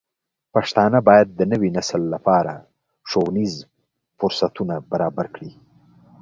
[0.53, 2.53] پښتانه بايد د نوي نسل لپاره
[3.09, 3.53] ښوونیز
[4.19, 5.51] فرصتونه برابر کړي.